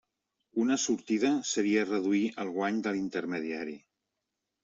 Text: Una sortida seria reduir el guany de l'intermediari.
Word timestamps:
Una 0.61 0.77
sortida 0.83 1.29
seria 1.49 1.83
reduir 1.89 2.23
el 2.45 2.51
guany 2.55 2.79
de 2.87 2.93
l'intermediari. 2.95 3.77